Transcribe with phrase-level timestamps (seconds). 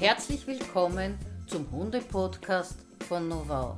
[0.00, 3.76] Herzlich willkommen zum Hunde-Podcast von Novau.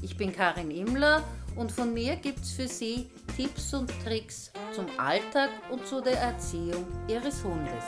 [0.00, 1.22] Ich bin Karin Immler
[1.54, 6.18] und von mir gibt es für Sie Tipps und Tricks zum Alltag und zu der
[6.18, 7.84] Erziehung Ihres Hundes.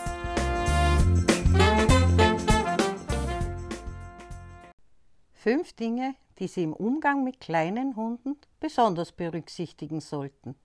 [5.33, 10.57] Fünf Dinge, die Sie im Umgang mit kleinen Hunden besonders berücksichtigen sollten.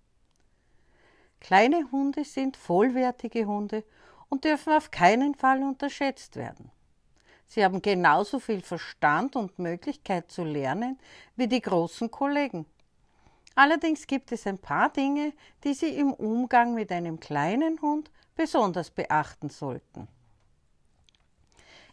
[1.39, 3.85] Kleine Hunde sind vollwertige Hunde
[4.27, 6.69] und dürfen auf keinen Fall unterschätzt werden.
[7.53, 10.97] Sie haben genauso viel Verstand und Möglichkeit zu lernen
[11.35, 12.65] wie die großen Kollegen.
[13.55, 15.33] Allerdings gibt es ein paar Dinge,
[15.65, 20.07] die Sie im Umgang mit einem kleinen Hund besonders beachten sollten.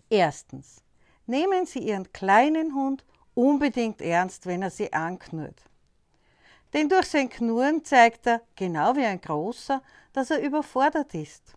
[0.08, 0.84] Erstens.
[1.26, 5.60] Nehmen Sie Ihren kleinen Hund unbedingt ernst, wenn er Sie anknurrt.
[6.72, 11.54] Denn durch sein Knurren zeigt er, genau wie ein Großer, dass er überfordert ist.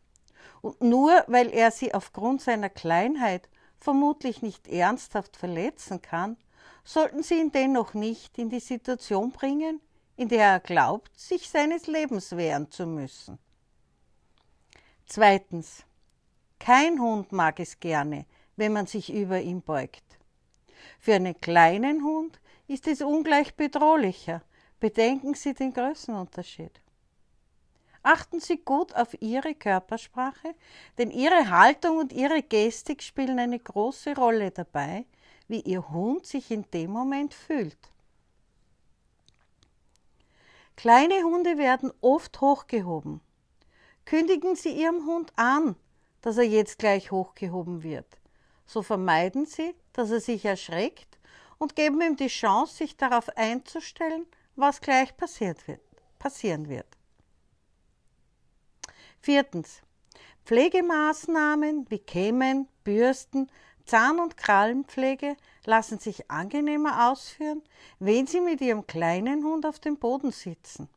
[0.61, 3.47] Und nur weil er Sie aufgrund seiner Kleinheit
[3.81, 6.37] vermutlich nicht ernsthaft verletzen kann,
[6.83, 9.81] sollten Sie ihn dennoch nicht in die Situation bringen,
[10.15, 13.39] in der er glaubt, sich seines Lebens wehren zu müssen.
[15.05, 15.83] Zweitens.
[16.59, 20.03] Kein Hund mag es gerne, wenn man sich über ihn beugt.
[20.99, 24.43] Für einen kleinen Hund ist es ungleich bedrohlicher.
[24.79, 26.79] Bedenken Sie den Größenunterschied.
[28.03, 30.55] Achten Sie gut auf Ihre Körpersprache,
[30.97, 35.05] denn Ihre Haltung und Ihre Gestik spielen eine große Rolle dabei,
[35.47, 37.77] wie Ihr Hund sich in dem Moment fühlt.
[40.75, 43.21] Kleine Hunde werden oft hochgehoben.
[44.05, 45.75] Kündigen Sie Ihrem Hund an,
[46.21, 48.07] dass er jetzt gleich hochgehoben wird.
[48.65, 51.19] So vermeiden Sie, dass er sich erschreckt
[51.59, 55.81] und geben ihm die Chance, sich darauf einzustellen, was gleich passiert wird,
[56.17, 56.87] passieren wird.
[59.23, 59.83] Viertens.
[60.45, 63.51] Pflegemaßnahmen wie Kämmen, Bürsten,
[63.85, 67.61] Zahn- und Krallenpflege lassen sich angenehmer ausführen,
[67.99, 70.89] wenn Sie mit Ihrem kleinen Hund auf dem Boden sitzen.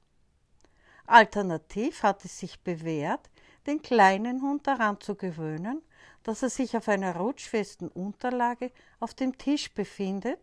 [1.07, 3.29] Alternativ hat es sich bewährt,
[3.67, 5.83] den kleinen Hund daran zu gewöhnen,
[6.23, 10.41] dass er sich auf einer rutschfesten Unterlage auf dem Tisch befindet,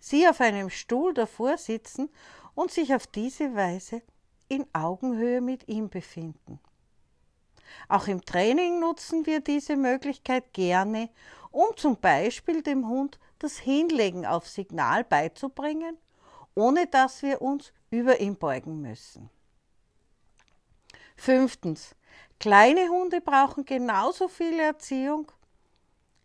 [0.00, 2.08] Sie auf einem Stuhl davor sitzen
[2.54, 4.00] und sich auf diese Weise
[4.48, 6.58] in Augenhöhe mit ihm befinden.
[7.88, 11.10] Auch im Training nutzen wir diese Möglichkeit gerne,
[11.50, 15.96] um zum Beispiel dem Hund das Hinlegen auf Signal beizubringen,
[16.54, 19.30] ohne dass wir uns über ihn beugen müssen.
[21.16, 21.94] Fünftens.
[22.38, 25.30] Kleine Hunde brauchen genauso viel Erziehung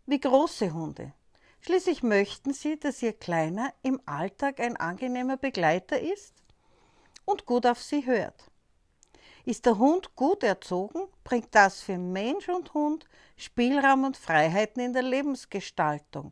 [0.05, 1.13] wie große Hunde.
[1.61, 6.33] Schließlich möchten sie, dass ihr Kleiner im Alltag ein angenehmer Begleiter ist
[7.25, 8.51] und gut auf sie hört.
[9.45, 13.05] Ist der Hund gut erzogen, bringt das für Mensch und Hund
[13.35, 16.31] Spielraum und Freiheiten in der Lebensgestaltung.